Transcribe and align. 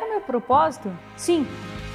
O 0.00 0.08
meu 0.08 0.20
propósito? 0.20 0.90
Sim, 1.16 1.46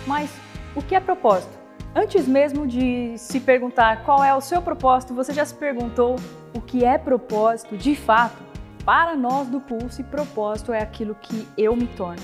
mas 0.05 0.29
o 0.75 0.81
que 0.81 0.93
é 0.93 0.99
propósito? 0.99 1.57
Antes 1.95 2.27
mesmo 2.27 2.67
de 2.67 3.17
se 3.17 3.39
perguntar 3.39 4.03
qual 4.03 4.23
é 4.23 4.35
o 4.35 4.41
seu 4.41 4.61
propósito, 4.61 5.13
você 5.13 5.31
já 5.31 5.45
se 5.45 5.53
perguntou 5.53 6.17
o 6.53 6.59
que 6.59 6.83
é 6.83 6.97
propósito 6.97 7.77
de 7.77 7.95
fato? 7.95 8.43
Para 8.83 9.15
nós 9.15 9.47
do 9.47 9.61
Pulse, 9.61 10.03
propósito 10.03 10.73
é 10.73 10.81
aquilo 10.81 11.15
que 11.15 11.47
eu 11.57 11.75
me 11.75 11.87
torno. 11.87 12.21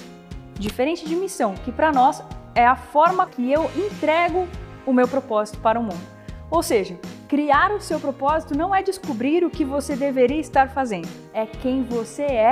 Diferente 0.56 1.08
de 1.08 1.16
missão, 1.16 1.56
que 1.56 1.72
para 1.72 1.92
nós 1.92 2.22
é 2.54 2.66
a 2.66 2.76
forma 2.76 3.26
que 3.28 3.50
eu 3.50 3.72
entrego 3.76 4.48
o 4.86 4.92
meu 4.92 5.08
propósito 5.08 5.60
para 5.60 5.80
o 5.80 5.84
mundo. 5.84 6.20
Ou 6.52 6.62
seja, 6.62 7.00
criar 7.28 7.72
o 7.72 7.80
seu 7.80 8.00
propósito 8.00 8.58
não 8.58 8.76
é 8.76 8.84
descobrir 8.84 9.46
o 9.46 9.50
que 9.50 9.64
você 9.64 9.96
deveria 9.96 10.42
estar 10.42 10.70
fazendo, 10.70 11.08
é 11.34 11.46
quem 11.46 11.84
você 11.84 12.24
é 12.24 12.52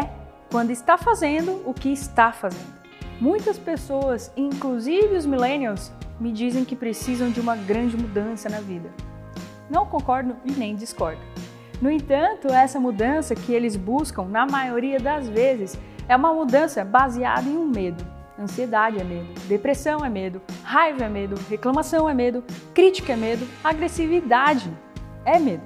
quando 0.49 0.71
está 0.71 0.97
fazendo 0.97 1.61
o 1.65 1.73
que 1.73 1.91
está 1.91 2.31
fazendo. 2.31 2.76
Muitas 3.19 3.57
pessoas, 3.57 4.31
inclusive 4.37 5.15
os 5.15 5.25
millennials, 5.25 5.91
me 6.19 6.31
dizem 6.31 6.63
que 6.63 6.75
precisam 6.75 7.31
de 7.31 7.39
uma 7.39 7.55
grande 7.55 7.97
mudança 7.97 8.47
na 8.47 8.59
vida. 8.59 8.91
Não 9.69 9.87
concordo 9.87 10.35
e 10.45 10.51
nem 10.51 10.75
discordo. 10.75 11.21
No 11.81 11.89
entanto, 11.89 12.47
essa 12.47 12.79
mudança 12.79 13.33
que 13.33 13.53
eles 13.53 13.75
buscam, 13.75 14.25
na 14.25 14.45
maioria 14.45 14.99
das 14.99 15.27
vezes, 15.27 15.77
é 16.07 16.15
uma 16.15 16.31
mudança 16.31 16.85
baseada 16.85 17.49
em 17.49 17.57
um 17.57 17.65
medo. 17.65 18.05
Ansiedade 18.39 18.99
é 18.99 19.03
medo, 19.03 19.33
depressão 19.47 20.05
é 20.05 20.09
medo, 20.09 20.39
raiva 20.63 21.05
é 21.05 21.09
medo, 21.09 21.35
reclamação 21.49 22.07
é 22.07 22.13
medo, 22.13 22.43
crítica 22.71 23.13
é 23.13 23.15
medo, 23.15 23.47
agressividade 23.63 24.71
é 25.25 25.39
medo. 25.39 25.63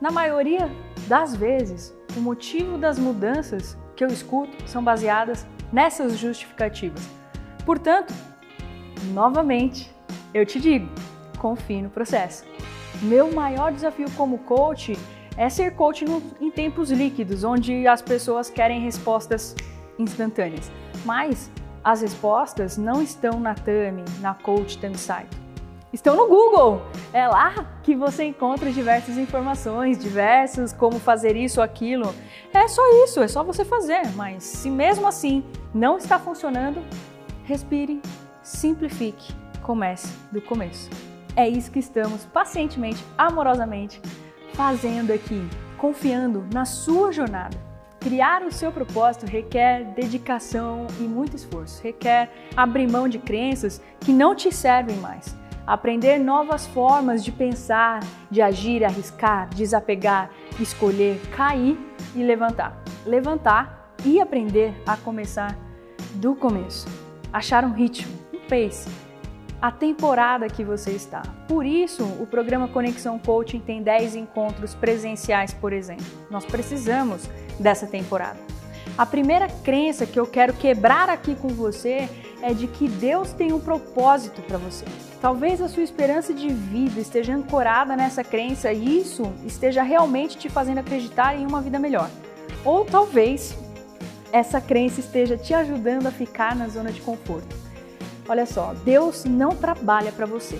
Na 0.00 0.10
maioria 0.10 0.70
das 1.06 1.36
vezes, 1.36 1.94
o 2.16 2.20
motivo 2.20 2.78
das 2.78 2.98
mudanças 2.98 3.76
que 3.94 4.02
eu 4.02 4.08
escuto 4.08 4.56
são 4.66 4.82
baseadas 4.82 5.46
nessas 5.72 6.18
justificativas. 6.18 7.08
Portanto, 7.64 8.12
novamente, 9.12 9.90
eu 10.32 10.44
te 10.44 10.60
digo, 10.60 10.88
confie 11.38 11.82
no 11.82 11.90
processo. 11.90 12.44
Meu 13.02 13.32
maior 13.32 13.72
desafio 13.72 14.10
como 14.12 14.38
coach 14.38 14.96
é 15.36 15.48
ser 15.48 15.74
coach 15.74 16.04
no, 16.04 16.22
em 16.40 16.50
tempos 16.50 16.90
líquidos, 16.90 17.44
onde 17.44 17.86
as 17.86 18.02
pessoas 18.02 18.50
querem 18.50 18.80
respostas 18.80 19.54
instantâneas. 19.98 20.70
Mas 21.04 21.50
as 21.82 22.02
respostas 22.02 22.76
não 22.76 23.02
estão 23.02 23.40
na 23.40 23.54
Tami, 23.54 24.04
na 24.20 24.34
Coach 24.34 24.78
Tami 24.78 24.98
Site. 24.98 25.49
Estão 25.92 26.14
no 26.14 26.28
Google. 26.28 26.82
É 27.12 27.26
lá 27.26 27.66
que 27.82 27.96
você 27.96 28.24
encontra 28.24 28.70
diversas 28.70 29.18
informações, 29.18 29.98
diversos 29.98 30.72
como 30.72 31.00
fazer 31.00 31.36
isso, 31.36 31.60
aquilo. 31.60 32.14
É 32.54 32.68
só 32.68 32.82
isso, 33.04 33.20
é 33.20 33.26
só 33.26 33.42
você 33.42 33.64
fazer. 33.64 34.06
Mas 34.14 34.44
se 34.44 34.70
mesmo 34.70 35.06
assim 35.06 35.44
não 35.74 35.98
está 35.98 36.18
funcionando, 36.18 36.80
respire, 37.44 38.00
simplifique, 38.42 39.34
comece 39.62 40.12
do 40.30 40.40
começo. 40.40 40.88
É 41.34 41.48
isso 41.48 41.72
que 41.72 41.80
estamos 41.80 42.24
pacientemente, 42.26 43.04
amorosamente 43.18 44.00
fazendo 44.54 45.12
aqui, 45.12 45.48
confiando 45.76 46.46
na 46.52 46.64
sua 46.64 47.12
jornada. 47.12 47.56
Criar 47.98 48.42
o 48.42 48.52
seu 48.52 48.72
propósito 48.72 49.26
requer 49.26 49.84
dedicação 49.94 50.86
e 50.98 51.02
muito 51.02 51.36
esforço, 51.36 51.82
requer 51.82 52.30
abrir 52.56 52.90
mão 52.90 53.08
de 53.08 53.18
crenças 53.18 53.80
que 54.00 54.12
não 54.12 54.34
te 54.34 54.50
servem 54.50 54.96
mais, 54.96 55.36
aprender 55.66 56.18
novas 56.18 56.66
formas 56.66 57.24
de 57.24 57.30
pensar, 57.32 58.00
de 58.30 58.42
agir, 58.42 58.84
arriscar, 58.84 59.48
desapegar, 59.48 60.30
escolher, 60.58 61.20
cair 61.36 61.78
e 62.14 62.22
levantar. 62.22 62.82
Levantar 63.06 63.94
e 64.04 64.20
aprender 64.20 64.74
a 64.86 64.96
começar 64.96 65.56
do 66.14 66.34
começo. 66.34 66.86
Achar 67.32 67.64
um 67.64 67.72
ritmo, 67.72 68.12
um 68.32 68.40
pace, 68.40 68.88
a 69.60 69.70
temporada 69.70 70.48
que 70.48 70.64
você 70.64 70.90
está. 70.92 71.22
Por 71.46 71.66
isso, 71.66 72.04
o 72.18 72.26
programa 72.26 72.66
Conexão 72.66 73.18
Coaching 73.18 73.60
tem 73.60 73.82
10 73.82 74.16
encontros 74.16 74.74
presenciais, 74.74 75.52
por 75.52 75.72
exemplo. 75.72 76.06
Nós 76.30 76.44
precisamos 76.44 77.28
dessa 77.58 77.86
temporada. 77.86 78.38
A 78.96 79.06
primeira 79.06 79.48
crença 79.48 80.06
que 80.06 80.18
eu 80.18 80.26
quero 80.26 80.52
quebrar 80.54 81.08
aqui 81.08 81.34
com 81.34 81.48
você 81.48 82.08
é 82.42 82.52
de 82.52 82.66
que 82.66 82.88
Deus 82.88 83.32
tem 83.32 83.52
um 83.52 83.60
propósito 83.60 84.40
para 84.42 84.58
você. 84.58 84.84
Talvez 85.20 85.60
a 85.60 85.68
sua 85.68 85.82
esperança 85.82 86.32
de 86.32 86.48
vida 86.48 87.00
esteja 87.00 87.34
ancorada 87.34 87.94
nessa 87.96 88.24
crença 88.24 88.72
e 88.72 89.00
isso 89.00 89.30
esteja 89.44 89.82
realmente 89.82 90.38
te 90.38 90.48
fazendo 90.48 90.78
acreditar 90.78 91.36
em 91.36 91.46
uma 91.46 91.60
vida 91.60 91.78
melhor. 91.78 92.08
Ou 92.64 92.84
talvez 92.84 93.54
essa 94.32 94.60
crença 94.60 95.00
esteja 95.00 95.36
te 95.36 95.52
ajudando 95.52 96.06
a 96.06 96.10
ficar 96.10 96.54
na 96.56 96.68
zona 96.68 96.90
de 96.90 97.00
conforto. 97.00 97.54
Olha 98.28 98.46
só, 98.46 98.74
Deus 98.84 99.24
não 99.24 99.50
trabalha 99.50 100.12
para 100.12 100.26
você. 100.26 100.58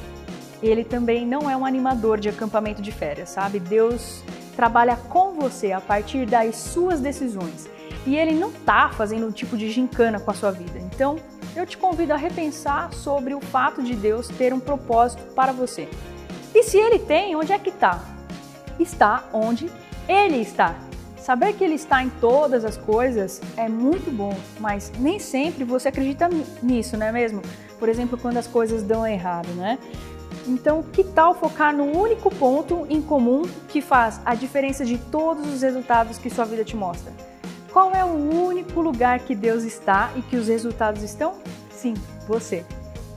Ele 0.62 0.84
também 0.84 1.26
não 1.26 1.48
é 1.48 1.56
um 1.56 1.64
animador 1.64 2.18
de 2.18 2.28
acampamento 2.28 2.82
de 2.82 2.92
férias, 2.92 3.30
sabe? 3.30 3.58
Deus 3.58 4.22
trabalha 4.56 4.96
com 4.96 5.32
você 5.32 5.72
a 5.72 5.80
partir 5.80 6.26
das 6.26 6.56
suas 6.56 7.00
decisões. 7.00 7.68
E 8.06 8.16
ele 8.16 8.34
não 8.34 8.50
tá 8.50 8.90
fazendo 8.90 9.26
um 9.26 9.30
tipo 9.30 9.56
de 9.56 9.70
gincana 9.70 10.20
com 10.20 10.30
a 10.30 10.34
sua 10.34 10.50
vida. 10.50 10.78
Então, 10.78 11.16
eu 11.54 11.66
te 11.66 11.76
convido 11.76 12.12
a 12.12 12.16
repensar 12.16 12.92
sobre 12.92 13.34
o 13.34 13.40
fato 13.40 13.82
de 13.82 13.94
Deus 13.94 14.28
ter 14.28 14.52
um 14.52 14.60
propósito 14.60 15.22
para 15.34 15.52
você. 15.52 15.88
E 16.54 16.62
se 16.62 16.78
ele 16.78 16.98
tem, 16.98 17.36
onde 17.36 17.52
é 17.52 17.58
que 17.58 17.70
está? 17.70 18.02
Está 18.78 19.24
onde 19.32 19.70
ele 20.08 20.38
está. 20.38 20.74
Saber 21.16 21.52
que 21.52 21.62
ele 21.62 21.74
está 21.74 22.02
em 22.02 22.08
todas 22.08 22.64
as 22.64 22.76
coisas 22.76 23.40
é 23.56 23.68
muito 23.68 24.10
bom, 24.10 24.34
mas 24.58 24.90
nem 24.98 25.18
sempre 25.18 25.64
você 25.64 25.88
acredita 25.88 26.28
nisso, 26.62 26.96
não 26.96 27.06
é 27.06 27.12
mesmo? 27.12 27.42
Por 27.78 27.88
exemplo, 27.88 28.18
quando 28.18 28.38
as 28.38 28.46
coisas 28.46 28.82
dão 28.82 29.06
errado, 29.06 29.48
né? 29.50 29.78
Então, 30.46 30.82
que 30.82 31.04
tal 31.04 31.34
focar 31.34 31.76
no 31.76 31.84
único 31.84 32.34
ponto 32.34 32.86
em 32.88 33.02
comum 33.02 33.42
que 33.68 33.80
faz 33.80 34.20
a 34.24 34.34
diferença 34.34 34.84
de 34.84 34.96
todos 34.96 35.46
os 35.46 35.62
resultados 35.62 36.18
que 36.18 36.30
sua 36.30 36.44
vida 36.44 36.64
te 36.64 36.74
mostra? 36.74 37.12
Qual 37.72 37.94
é 37.94 38.04
o 38.04 38.08
único 38.08 38.80
lugar 38.80 39.20
que 39.20 39.34
Deus 39.34 39.62
está 39.62 40.10
e 40.16 40.22
que 40.22 40.36
os 40.36 40.48
resultados 40.48 41.02
estão? 41.04 41.34
Sim, 41.70 41.94
você. 42.26 42.64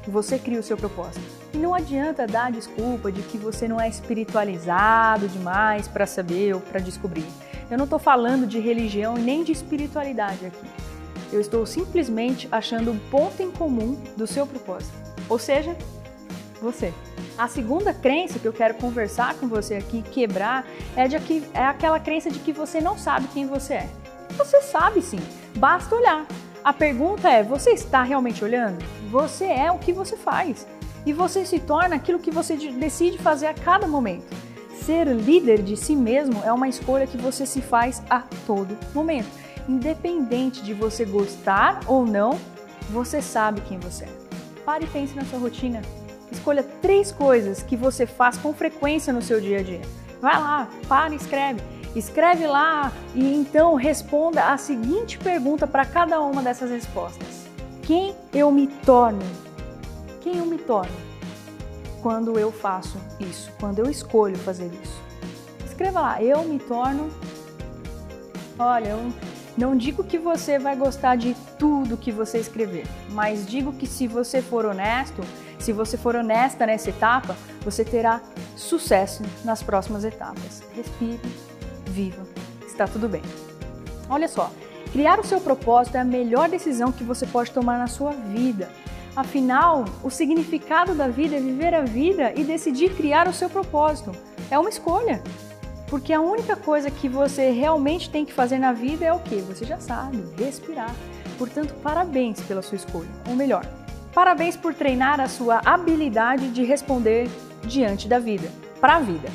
Você 0.08 0.38
cria 0.38 0.60
o 0.60 0.64
seu 0.64 0.78
propósito. 0.78 1.26
E 1.54 1.58
não 1.58 1.74
adianta 1.74 2.28
dar 2.28 2.52
desculpa 2.52 3.12
de 3.12 3.24
que 3.24 3.38
você 3.38 3.68
não 3.68 3.82
é 3.82 3.90
espiritualizado 3.90 5.28
demais 5.28 5.88
para 5.88 6.06
saber 6.06 6.54
ou 6.54 6.62
para 6.62 6.80
descobrir. 6.80 7.26
Eu 7.70 7.78
não 7.78 7.86
estou 7.86 7.98
falando 7.98 8.46
de 8.46 8.60
religião 8.60 9.18
e 9.18 9.22
nem 9.22 9.44
de 9.44 9.52
espiritualidade 9.52 10.46
aqui. 10.46 10.68
Eu 11.32 11.42
estou 11.42 11.66
simplesmente 11.66 12.48
achando 12.52 12.92
um 12.92 13.00
ponto 13.10 13.42
em 13.42 13.50
comum 13.50 13.98
do 14.16 14.28
seu 14.28 14.46
propósito. 14.46 14.94
Ou 15.28 15.40
seja, 15.40 15.76
você. 16.62 16.94
A 17.38 17.48
segunda 17.48 17.92
crença 17.92 18.38
que 18.38 18.48
eu 18.48 18.54
quero 18.54 18.76
conversar 18.76 19.34
com 19.36 19.48
você 19.48 19.76
aqui, 19.76 20.04
quebrar, 20.04 20.64
é, 20.96 21.08
de 21.08 21.20
que, 21.20 21.44
é 21.56 21.66
aquela 21.66 22.00
crença 22.00 22.30
de 22.30 22.38
que 22.38 22.54
você 22.54 22.80
não 22.80 23.00
sabe 23.00 23.28
quem 23.34 23.48
você 23.48 23.74
é. 23.74 23.90
Você 24.38 24.62
sabe 24.62 25.02
sim, 25.02 25.20
basta 25.56 25.96
olhar. 25.96 26.26
A 26.64 26.72
pergunta 26.72 27.30
é: 27.30 27.44
você 27.44 27.72
está 27.72 28.04
realmente 28.04 28.44
olhando? 28.44 28.84
Você 29.10 29.46
é 29.46 29.72
o 29.72 29.78
que 29.78 29.92
você 29.92 30.16
faz. 30.16 30.66
E 31.06 31.12
você 31.12 31.46
se 31.46 31.60
torna 31.60 31.96
aquilo 31.96 32.20
que 32.20 32.32
você 32.32 32.56
decide 32.56 33.18
fazer 33.18 33.48
a 33.48 33.54
cada 33.54 33.88
momento. 33.88 34.26
Ser 34.86 35.08
líder 35.08 35.62
de 35.62 35.76
si 35.76 35.96
mesmo 35.96 36.42
é 36.44 36.52
uma 36.52 36.68
escolha 36.68 37.06
que 37.06 37.18
você 37.18 37.46
se 37.46 37.62
faz 37.62 38.02
a 38.10 38.24
todo 38.48 38.78
momento. 38.94 39.28
Independente 39.68 40.64
de 40.64 40.74
você 40.74 41.06
gostar 41.06 41.82
ou 41.88 42.06
não, 42.06 42.40
você 42.90 43.22
sabe 43.22 43.62
quem 43.62 43.80
você 43.80 44.06
é. 44.06 44.10
Pare 44.66 44.86
e 44.86 44.88
pense 44.88 45.14
na 45.14 45.26
sua 45.26 45.40
rotina. 45.40 45.82
Escolha 46.32 46.64
três 46.82 47.12
coisas 47.12 47.62
que 47.62 47.76
você 47.76 48.06
faz 48.06 48.38
com 48.38 48.54
frequência 48.54 49.14
no 49.14 49.22
seu 49.22 49.40
dia 49.40 49.60
a 49.60 49.64
dia. 49.64 49.82
Vai 50.22 50.40
lá, 50.40 50.70
para 50.88 51.14
e 51.14 51.18
escreve. 51.18 51.62
Escreve 51.96 52.48
lá 52.48 52.92
e 53.14 53.36
então 53.36 53.76
responda 53.76 54.46
a 54.52 54.58
seguinte 54.58 55.18
pergunta 55.18 55.68
para 55.68 55.86
cada 55.86 56.20
uma 56.22 56.42
dessas 56.42 56.70
respostas: 56.70 57.46
Quem 57.84 58.16
eu 58.34 58.52
me 58.52 58.68
torno? 58.68 59.22
Quem 60.22 60.38
eu 60.38 60.46
me 60.46 60.58
torno? 60.58 61.14
quando 62.04 62.38
eu 62.38 62.52
faço 62.52 63.00
isso, 63.18 63.50
quando 63.58 63.80
eu 63.80 63.90
escolho 63.90 64.38
fazer 64.38 64.70
isso. 64.84 65.02
Escreva 65.66 66.02
lá, 66.02 66.22
eu 66.22 66.44
me 66.44 66.60
torno. 66.60 67.10
Olha, 68.60 68.90
eu 68.90 69.14
não 69.58 69.76
digo 69.76 70.04
que 70.04 70.20
você 70.20 70.60
vai 70.60 70.76
gostar 70.76 71.16
de 71.16 71.34
tudo 71.58 71.98
que 71.98 72.12
você 72.12 72.40
escrever, 72.40 72.86
mas 73.12 73.48
digo 73.48 73.72
que 73.72 73.88
se 73.88 74.06
você 74.06 74.42
for 74.42 74.66
honesto, 74.66 75.24
se 75.58 75.72
você 75.72 75.96
for 75.98 76.14
honesta 76.14 76.66
nessa 76.66 76.90
etapa, 76.90 77.38
você 77.62 77.86
terá 77.86 78.22
sucesso 78.56 79.24
nas 79.46 79.64
próximas 79.64 80.04
etapas. 80.04 80.62
Respire, 80.76 81.22
viva, 81.94 82.24
está 82.66 82.88
tudo 82.88 83.08
bem. 83.08 83.22
Olha 84.10 84.28
só, 84.28 84.52
criar 84.92 85.20
o 85.20 85.24
seu 85.24 85.40
propósito 85.40 85.96
é 85.96 86.00
a 86.00 86.06
melhor 86.06 86.50
decisão 86.50 86.92
que 86.92 87.04
você 87.04 87.26
pode 87.28 87.52
tomar 87.52 87.78
na 87.78 87.88
sua 87.88 88.12
vida. 88.12 88.70
Afinal, 89.16 89.86
o 90.04 90.10
significado 90.10 90.96
da 90.96 91.08
vida 91.08 91.36
é 91.36 91.40
viver 91.40 91.74
a 91.76 91.84
vida 91.84 92.34
e 92.36 92.44
decidir 92.44 92.96
criar 92.96 93.28
o 93.28 93.34
seu 93.34 93.48
propósito. 93.48 94.12
É 94.50 94.58
uma 94.58 94.70
escolha. 94.70 95.22
Porque 95.88 96.12
a 96.12 96.20
única 96.20 96.56
coisa 96.56 96.90
que 96.90 97.08
você 97.08 97.52
realmente 97.52 98.10
tem 98.10 98.26
que 98.26 98.34
fazer 98.34 98.58
na 98.58 98.74
vida 98.74 99.06
é 99.06 99.14
o 99.14 99.20
que? 99.20 99.36
Você 99.36 99.64
já 99.64 99.80
sabe, 99.80 100.24
respirar. 100.36 100.94
Portanto, 101.38 101.76
parabéns 101.84 102.40
pela 102.42 102.64
sua 102.64 102.78
escolha, 102.78 103.10
ou 103.30 103.36
melhor, 103.36 103.64
parabéns 104.14 104.58
por 104.58 104.74
treinar 104.74 105.20
a 105.20 105.28
sua 105.28 105.62
habilidade 105.64 106.50
de 106.50 106.64
responder 106.64 107.30
diante 107.64 108.08
da 108.08 108.18
vida, 108.18 108.50
para 108.82 108.96
a 108.96 109.00
vida. 109.00 109.30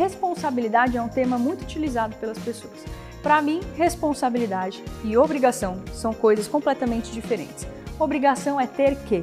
Responsabilidade 0.00 0.96
é 0.96 1.02
um 1.02 1.10
tema 1.10 1.36
muito 1.36 1.60
utilizado 1.60 2.16
pelas 2.16 2.38
pessoas. 2.38 2.86
Para 3.22 3.42
mim, 3.42 3.60
responsabilidade 3.76 4.82
e 5.04 5.14
obrigação 5.14 5.78
são 5.92 6.14
coisas 6.14 6.48
completamente 6.48 7.12
diferentes. 7.12 7.66
Obrigação 7.98 8.58
é 8.58 8.66
ter 8.66 8.96
que. 8.96 9.22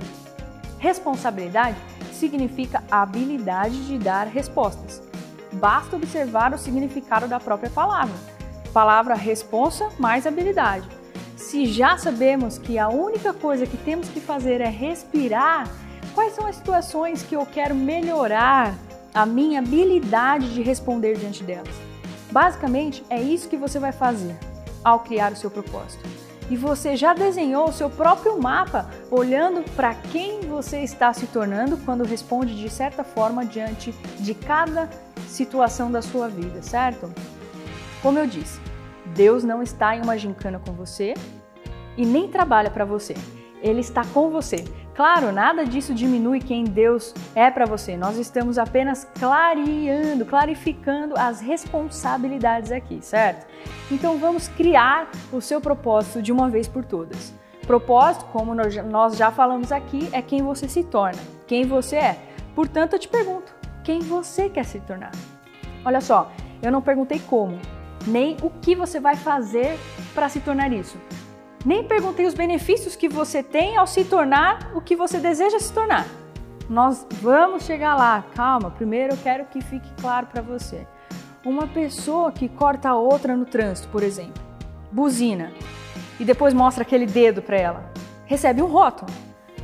Responsabilidade 0.78 1.76
significa 2.14 2.84
a 2.92 3.02
habilidade 3.02 3.88
de 3.88 3.98
dar 3.98 4.28
respostas. 4.28 5.02
Basta 5.54 5.96
observar 5.96 6.54
o 6.54 6.60
significado 6.60 7.28
da 7.28 7.40
própria 7.40 7.72
palavra. 7.72 8.14
Palavra 8.72 9.16
responsa 9.16 9.90
mais 9.98 10.28
habilidade. 10.28 10.88
Se 11.36 11.66
já 11.66 11.98
sabemos 11.98 12.60
que 12.60 12.78
a 12.78 12.88
única 12.88 13.34
coisa 13.34 13.66
que 13.66 13.78
temos 13.78 14.10
que 14.10 14.20
fazer 14.20 14.62
é 14.62 14.70
respirar, 14.70 15.68
quais 16.14 16.36
são 16.36 16.46
as 16.46 16.56
situações 16.58 17.24
que 17.24 17.36
eu 17.36 17.48
quero 17.48 17.74
melhorar 17.74 18.76
a 19.18 19.26
minha 19.26 19.60
habilidade 19.60 20.54
de 20.54 20.62
responder 20.62 21.18
diante 21.18 21.44
delas? 21.44 21.74
Basicamente, 22.32 23.04
é 23.10 23.20
isso 23.20 23.50
que 23.50 23.58
você 23.58 23.80
vai 23.80 23.92
fazer 23.92 24.38
ao 24.84 25.00
criar 25.00 25.32
o 25.32 25.36
seu 25.36 25.50
propósito. 25.50 26.08
E 26.52 26.56
você 26.56 26.96
já 26.96 27.16
desenhou 27.16 27.68
o 27.68 27.74
seu 27.74 27.90
próprio 27.90 28.40
mapa 28.40 28.88
olhando 29.10 29.64
para 29.72 29.96
quem 29.96 30.42
você 30.42 30.82
está 30.82 31.12
se 31.14 31.26
tornando 31.26 31.78
quando 31.78 32.06
responde 32.06 32.56
de 32.56 32.70
certa 32.70 33.04
forma 33.04 33.44
diante 33.44 33.92
de 34.20 34.36
cada 34.36 34.88
situação 35.28 35.92
da 35.92 36.04
sua 36.04 36.30
vida, 36.30 36.62
certo? 36.62 37.12
Como 38.04 38.20
eu 38.20 38.28
disse, 38.28 38.62
Deus 39.16 39.44
não 39.44 39.64
está 39.64 39.96
em 39.96 40.02
uma 40.04 40.16
gincana 40.16 40.60
com 40.60 40.74
você 40.74 41.16
e 41.98 42.06
nem 42.06 42.28
trabalha 42.28 42.70
para 42.70 42.86
você. 42.86 43.16
Ele 43.64 43.82
está 43.82 44.06
com 44.06 44.30
você. 44.30 44.64
Claro, 44.98 45.32
nada 45.32 45.64
disso 45.64 45.94
diminui 45.94 46.40
quem 46.40 46.64
Deus 46.64 47.14
é 47.36 47.52
para 47.52 47.68
você. 47.68 47.96
Nós 47.96 48.18
estamos 48.18 48.58
apenas 48.58 49.08
clareando, 49.20 50.26
clarificando 50.26 51.14
as 51.16 51.40
responsabilidades 51.40 52.72
aqui, 52.72 52.98
certo? 53.00 53.46
Então 53.92 54.18
vamos 54.18 54.48
criar 54.48 55.08
o 55.32 55.40
seu 55.40 55.62
propósito 55.62 56.20
de 56.20 56.32
uma 56.32 56.50
vez 56.50 56.68
por 56.68 56.84
todas. 56.84 57.32
Propósito, 57.68 58.26
como 58.34 58.56
nós 58.56 59.16
já 59.16 59.30
falamos 59.30 59.72
aqui, 59.72 60.10
é 60.12 60.20
quem 60.20 60.42
você 60.42 60.68
se 60.68 60.84
torna, 60.84 61.22
quem 61.46 61.64
você 61.64 61.98
é. 61.98 62.18
Portanto, 62.56 62.94
eu 62.94 63.00
te 63.00 63.08
pergunto, 63.08 63.54
quem 63.84 64.00
você 64.00 64.50
quer 64.50 64.66
se 64.66 64.80
tornar? 64.80 65.12
Olha 65.86 66.02
só, 66.02 66.32
eu 66.60 66.72
não 66.72 66.82
perguntei 66.82 67.20
como, 67.20 67.60
nem 68.08 68.36
o 68.42 68.50
que 68.50 68.74
você 68.74 69.00
vai 69.00 69.16
fazer 69.16 69.78
para 70.16 70.28
se 70.28 70.40
tornar 70.40 70.74
isso. 70.74 70.98
Nem 71.66 71.84
perguntei 71.84 72.26
os 72.26 72.34
benefícios 72.34 72.96
que 72.96 73.10
você 73.10 73.42
tem 73.42 73.78
ao 73.78 73.88
se 73.88 74.06
tornar 74.06 74.72
o 74.76 74.82
que 74.82 74.96
você 74.96 75.18
deseja 75.18 75.60
se 75.60 75.74
tornar. 75.74 76.06
Nós 76.70 77.06
vamos 77.22 77.64
chegar 77.64 77.96
lá. 77.96 78.24
Calma, 78.36 78.72
primeiro 78.72 79.14
eu 79.14 79.18
quero 79.18 79.46
que 79.46 79.62
fique 79.62 79.90
claro 80.02 80.28
para 80.28 80.42
você. 80.42 80.86
Uma 81.46 81.68
pessoa 81.68 82.32
que 82.32 82.50
corta 82.50 82.90
a 82.90 82.96
outra 82.96 83.36
no 83.36 83.46
trânsito, 83.46 83.88
por 83.88 84.04
exemplo, 84.04 84.44
buzina 84.92 85.52
e 86.20 86.26
depois 86.26 86.54
mostra 86.54 86.84
aquele 86.84 87.06
dedo 87.06 87.42
para 87.42 87.58
ela, 87.58 87.92
recebe 88.26 88.62
um 88.62 88.68
rótulo. 88.68 89.12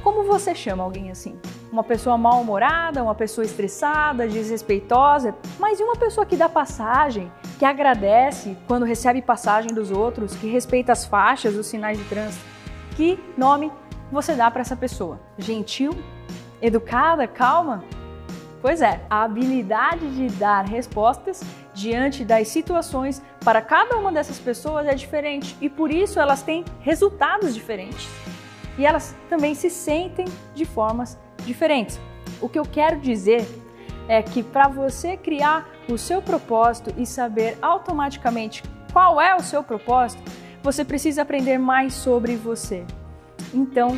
Como 0.02 0.24
você 0.24 0.54
chama 0.56 0.84
alguém 0.84 1.12
assim? 1.12 1.38
Uma 1.74 1.84
pessoa 1.84 2.20
mal-humorada, 2.20 3.02
uma 3.02 3.16
pessoa 3.16 3.44
estressada, 3.44 4.28
desrespeitosa, 4.28 5.34
mas 5.60 5.80
e 5.80 5.84
uma 5.84 5.96
pessoa 5.96 6.24
que 6.24 6.36
dá 6.36 6.48
passagem, 6.48 7.32
que 7.58 7.66
agradece 7.66 8.56
quando 8.68 8.86
recebe 8.86 9.24
passagem 9.24 9.74
dos 9.74 9.90
outros, 9.90 10.36
que 10.36 10.46
respeita 10.46 10.92
as 10.92 11.04
faixas, 11.04 11.56
os 11.56 11.66
sinais 11.66 11.98
de 11.98 12.04
trânsito? 12.04 12.46
Que 12.96 13.20
nome 13.36 13.72
você 14.12 14.36
dá 14.36 14.52
para 14.52 14.62
essa 14.62 14.76
pessoa? 14.76 15.20
Gentil? 15.36 15.96
Educada? 16.62 17.26
Calma? 17.28 17.84
Pois 18.62 18.80
é, 18.80 19.02
a 19.10 19.24
habilidade 19.24 20.08
de 20.16 20.28
dar 20.36 20.66
respostas 20.66 21.42
diante 21.74 22.24
das 22.24 22.50
situações 22.50 23.20
para 23.44 23.64
cada 23.64 23.98
uma 23.98 24.12
dessas 24.12 24.38
pessoas 24.38 24.86
é 24.86 24.94
diferente 24.94 25.58
e 25.60 25.68
por 25.68 25.90
isso 25.90 26.20
elas 26.20 26.44
têm 26.44 26.64
resultados 26.82 27.52
diferentes. 27.52 28.08
E 28.78 28.86
elas 28.86 29.16
também 29.28 29.56
se 29.56 29.72
sentem 29.72 30.26
de 30.54 30.66
formas 30.66 31.18
diferentes. 31.46 32.00
O 32.42 32.50
que 32.50 32.60
eu 32.60 32.66
quero 32.66 33.00
dizer 33.00 33.48
é 34.08 34.22
que 34.22 34.44
para 34.44 34.68
você 34.68 35.16
criar 35.16 35.70
o 35.90 35.98
seu 35.98 36.22
propósito 36.22 36.94
e 36.98 37.06
saber 37.06 37.58
automaticamente 37.62 38.64
qual 38.92 39.20
é 39.20 39.36
o 39.36 39.42
seu 39.42 39.64
propósito, 39.64 40.22
você 40.62 40.86
precisa 40.86 41.24
aprender 41.24 41.58
mais 41.58 41.94
sobre 41.94 42.36
você. 42.36 42.86
Então, 43.54 43.98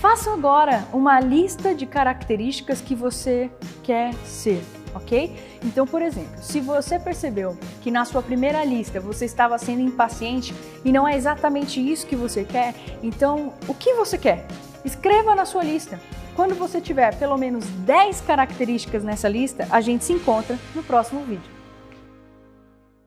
faça 0.00 0.32
agora 0.32 0.86
uma 0.92 1.18
lista 1.18 1.74
de 1.74 1.86
características 1.86 2.80
que 2.80 2.94
você 2.94 3.50
quer 3.82 4.14
ser, 4.24 4.62
ok? 4.94 5.34
Então, 5.64 5.86
por 5.86 6.02
exemplo, 6.02 6.40
se 6.40 6.60
você 6.60 6.98
percebeu 6.98 7.58
que 7.82 7.90
na 7.90 8.04
sua 8.04 8.22
primeira 8.22 8.64
lista 8.64 9.00
você 9.00 9.24
estava 9.24 9.58
sendo 9.58 9.80
impaciente 9.80 10.54
e 10.84 10.92
não 10.92 11.06
é 11.06 11.16
exatamente 11.16 11.80
isso 11.80 12.06
que 12.06 12.14
você 12.14 12.44
quer, 12.44 12.74
então 13.02 13.52
o 13.66 13.74
que 13.74 13.94
você 13.94 14.16
quer? 14.16 14.46
Escreva 14.84 15.34
na 15.34 15.44
sua 15.44 15.64
lista. 15.64 15.98
Quando 16.38 16.54
você 16.54 16.80
tiver 16.80 17.18
pelo 17.18 17.36
menos 17.36 17.64
10 17.64 18.20
características 18.20 19.02
nessa 19.02 19.28
lista, 19.28 19.66
a 19.72 19.80
gente 19.80 20.04
se 20.04 20.12
encontra 20.12 20.56
no 20.72 20.84
próximo 20.84 21.24
vídeo. 21.24 21.57